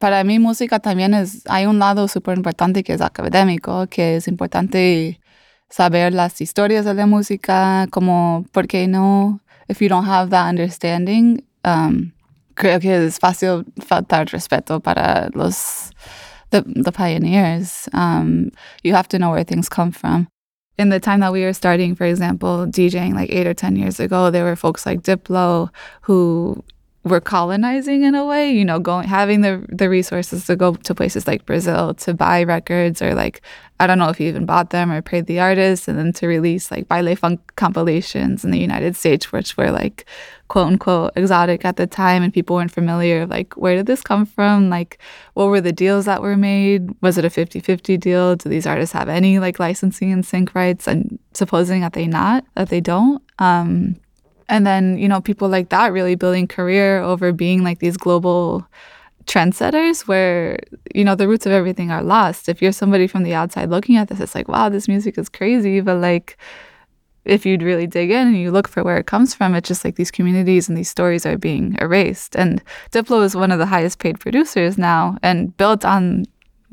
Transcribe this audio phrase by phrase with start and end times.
[0.00, 4.28] para mí música también es, hay un lado súper importante que es académico, que es
[4.28, 5.20] importante
[5.68, 11.44] saber las historias de la música, como, porque no, if you don't have that understanding,
[11.64, 12.12] um,
[12.54, 15.90] creo que es fácil faltar respeto para los,
[16.50, 17.88] the, the pioneers.
[17.92, 18.50] Um,
[18.82, 20.28] you have to know where things come from.
[20.78, 23.98] In the time that we were starting, for example, DJing like eight or 10 years
[23.98, 25.70] ago, there were folks like Diplo
[26.02, 26.62] who
[27.06, 30.92] we're colonizing in a way, you know, going having the the resources to go to
[30.92, 33.42] places like Brazil to buy records or like
[33.78, 36.26] I don't know if you even bought them or paid the artist and then to
[36.26, 40.04] release like baile funk compilations in the United States, which were like
[40.48, 44.26] quote unquote exotic at the time and people weren't familiar like where did this come
[44.26, 44.68] from?
[44.68, 44.98] Like
[45.34, 46.90] what were the deals that were made?
[47.02, 48.34] Was it a 50-50 deal?
[48.34, 50.88] Do these artists have any like licensing and sync rights?
[50.88, 53.22] And supposing that they not, that they don't.
[53.38, 54.00] Um
[54.48, 58.66] and then, you know, people like that really building career over being like these global
[59.26, 60.58] trendsetters where,
[60.94, 62.48] you know, the roots of everything are lost.
[62.48, 65.28] If you're somebody from the outside looking at this, it's like, wow, this music is
[65.28, 65.80] crazy.
[65.80, 66.38] But like,
[67.24, 69.84] if you'd really dig in and you look for where it comes from, it's just
[69.84, 72.36] like these communities and these stories are being erased.
[72.36, 76.26] And Diplo is one of the highest paid producers now and built on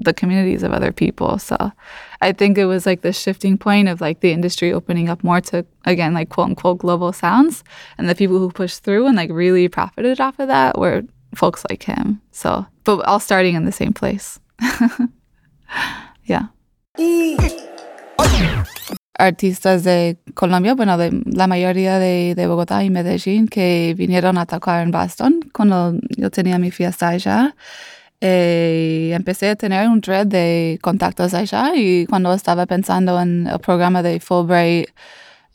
[0.00, 1.38] the communities of other people.
[1.38, 1.72] So
[2.20, 5.40] I think it was like the shifting point of like the industry opening up more
[5.42, 7.64] to again like quote unquote global sounds.
[7.98, 11.02] And the people who pushed through and like really profited off of that were
[11.34, 12.20] folks like him.
[12.32, 14.40] So but all starting in the same place.
[16.24, 16.48] yeah.
[19.18, 24.46] Artistas de Colombia, bueno, de la mayoría de, de Bogotá y Medellín que vinieron a
[24.46, 27.54] tocar en Boston cuando yo tenía mi fiesta allá.
[28.20, 33.58] Eh, empecé a tener un red de contactos allá y cuando estaba pensando en el
[33.60, 34.90] programa de Fulbright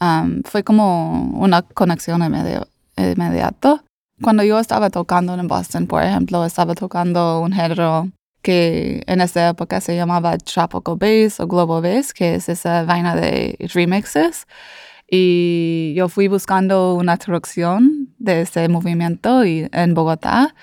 [0.00, 3.84] um, fue como una conexión inmediata.
[4.22, 9.50] Cuando yo estaba tocando en Boston, por ejemplo, estaba tocando un género que en esa
[9.50, 14.46] época se llamaba Tropical Bass o Global Bass, que es esa vaina de remixes.
[15.10, 20.54] Y yo fui buscando una traducción de ese movimiento y, en Bogotá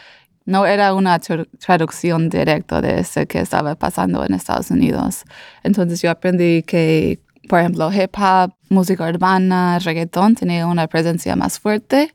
[0.51, 5.23] no era una traducción directa de ese que estaba pasando en Estados Unidos.
[5.63, 11.57] Entonces yo aprendí que, por ejemplo, hip hop, música urbana, reggaeton tenía una presencia más
[11.57, 12.13] fuerte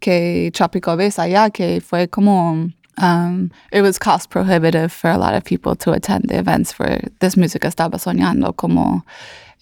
[0.00, 5.34] que Tropical Bass allá, que fue como um, it was cost prohibitive for a lot
[5.34, 9.04] of people to attend the events where this music estaba soñando, como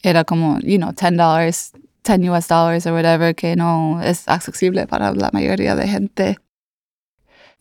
[0.05, 1.73] era como, you know, $10,
[2.05, 6.37] 10 US dollars or whatever, que no es accesible para la mayoría de gente.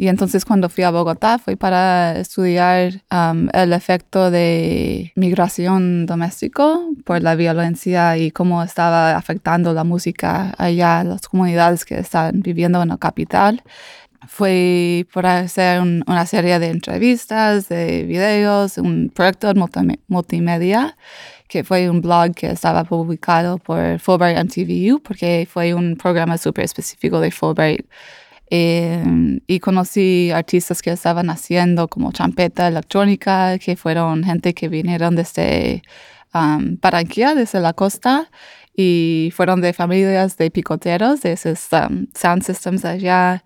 [0.02, 6.90] Y entonces cuando fui a Bogotá fui para estudiar um, el efecto de migración doméstico
[7.06, 12.82] por la violencia y cómo estaba afectando la música allá, las comunidades que están viviendo
[12.82, 13.62] en la capital.
[14.28, 19.54] Fui por hacer una serie de entrevistas, de videos, un proyecto
[20.08, 20.98] multimedia
[21.48, 26.66] que fue un blog que estaba publicado por Fulbright MTVU porque fue un programa súper
[26.66, 27.86] específico de Fulbright
[28.54, 35.16] Em, y conocí artistas que estaban haciendo como champeta electrónica, que fueron gente que vinieron
[35.16, 35.84] desde
[36.34, 38.30] um, Barranquilla, desde la costa,
[38.76, 43.42] y fueron de familias de picoteros, de esos sound systems allá,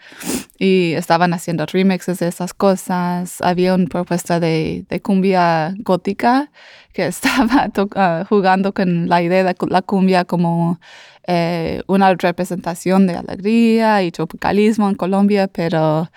[0.57, 3.41] y estaban haciendo remixes de esas cosas.
[3.41, 6.51] Había una propuesta de, de cumbia gótica
[6.93, 10.79] que estaba uh, jugando con la idea de la cumbia como
[11.27, 16.09] eh, una representación de alegría y tropicalismo en Colombia, pero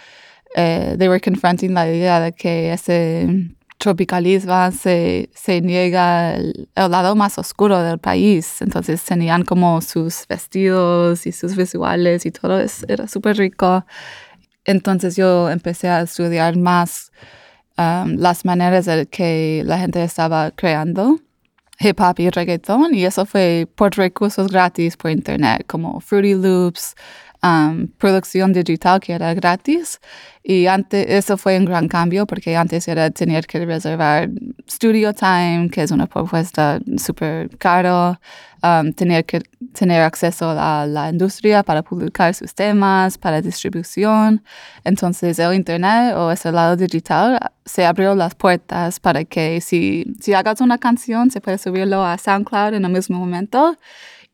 [0.55, 3.27] eh, they were confronting la idea de que ese
[3.79, 8.61] tropicalismo se, se niega el, lado más oscuro del país.
[8.61, 13.85] Entonces tenían como sus vestidos y sus visuales y todo eso era súper rico.
[14.69, 17.11] Entonces yo empecé a estudiar más
[17.79, 21.19] um, las maneras de que la gente estaba creando
[21.81, 26.95] hip hop y reggaeton y eso fue por recursos gratis por internet como Fruity Loops,
[27.99, 30.01] producción digital que era gratis.
[30.43, 34.31] Y antes eso fue un gran cambio porque antes era tener que reservar
[34.69, 38.19] studio time que es una propuesta súper caro
[38.97, 39.41] tener que
[39.73, 44.43] tener acceso a la industria para publicar sus temas para distribución.
[44.85, 50.33] Entonces el internet o ese lado digital se abrió las puertas para que si si
[50.35, 53.77] hagas una canción se puede subirlo a SoundCloud en el mismo momento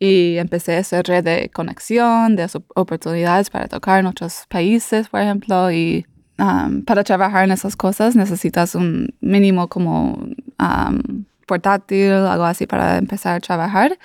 [0.04, 5.22] y empecé a hacer red de conexión, de oportunidades para tocar en otros países, por
[5.22, 6.04] ejemplo, y
[6.38, 10.12] um, para trabajar en esas cosas necesitas un mínimo como
[10.60, 13.98] um, portátil, algo así para empezar a trabajar.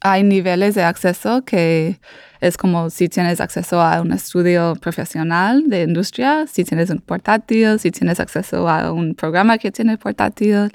[0.00, 2.00] Hay niveles de acceso que
[2.40, 7.78] es como si tienes acceso a un estudio profesional de industria, si tienes un portátil,
[7.80, 10.72] si tienes acceso a un programa que tiene portátil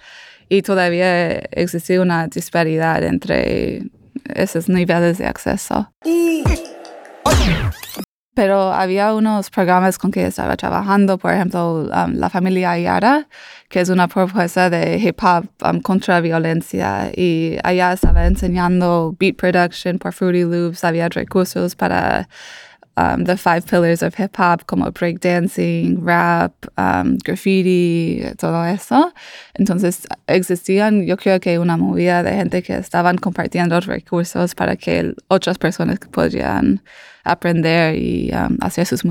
[0.47, 3.89] y todavía existe una disparidad entre
[4.35, 5.91] esos niveles de acceso.
[8.33, 13.27] Pero había unos programas con que estaba trabajando, por ejemplo, um, La Familia Ayara,
[13.67, 17.11] que es una propuesta de hip hop um, contra violencia.
[17.13, 22.29] Y allá estaba enseñando beat production por Fruity Loops, había recursos para
[22.97, 29.13] um, the five pillars of hip hop, como breakdancing, rap, um, graffiti, todo eso.
[29.53, 35.13] Entonces existían, yo creo que una movida de gente que estaban compartiendo recursos para que
[35.27, 36.81] otras personas podrían
[37.23, 39.03] aprender y um, hacer sus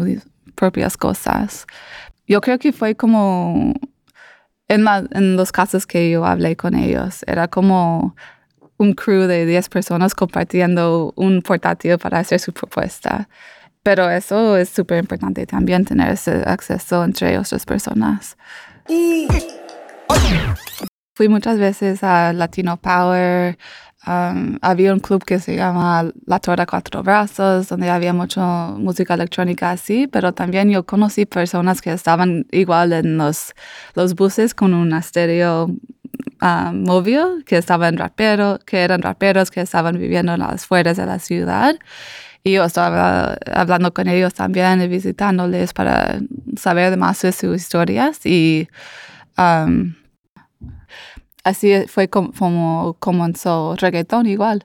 [0.54, 1.66] propias cosas.
[2.26, 3.74] Yo creo que fue como,
[4.68, 8.14] en, en los casos que yo hablé con ellos, era como
[8.80, 13.28] un crew de 10 personas compartiendo un portátil para hacer su propuesta.
[13.82, 18.36] Pero eso es súper importante también, tener ese acceso entre otras personas.
[21.14, 23.58] Fui muchas veces a Latino Power.
[24.06, 29.12] Um, había un club que se llama La Torre Cuatro Brazos, donde había mucha música
[29.14, 33.52] electrónica así, pero también yo conocí personas que estaban igual en los,
[33.94, 39.98] los buses con un estéreo um, móvil, que estaban raperos, que eran raperos que estaban
[39.98, 41.76] viviendo en las fuerzas de la ciudad
[42.42, 46.20] y yo estaba hablando con ellos también y visitándoles para
[46.56, 48.24] saber más de sus historias.
[48.24, 48.68] Y
[49.36, 49.94] um,
[51.44, 54.64] así fue como, comenzó reggaetón igual.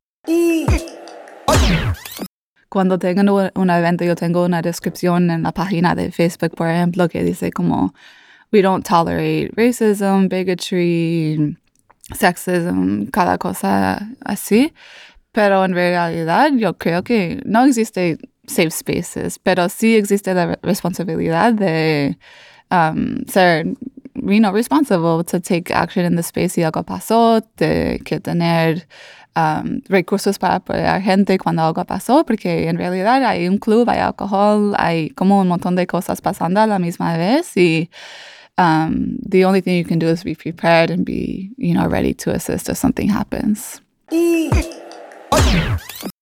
[2.69, 7.07] Cuando tengo un evento, yo tengo una descripción en la página de Facebook, por ejemplo,
[7.07, 7.93] que dice como,
[8.51, 11.57] we don't tolerate racism, bigotry,
[12.13, 14.73] sexism, cada cosa así.
[15.35, 18.17] Pero en realidad yo creo que no existe
[18.47, 22.17] safe spaces, pero sí existe la responsabilidad de
[22.71, 23.65] um, ser
[24.15, 28.87] you know, responsible to take action in the space si algo pasó, de que tener
[29.35, 33.99] um, recursos para apoyar gente cuando algo pasó, porque en realidad hay un club, hay
[33.99, 37.89] alcohol, hay como un montón de cosas pasando a la misma vez y
[38.57, 42.13] um, the only thing you can do is be prepared and be, you know, ready
[42.13, 43.81] to assist if something happens.
[45.31, 46.14] あっ!